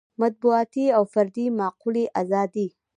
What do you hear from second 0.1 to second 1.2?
مطبوعاتي او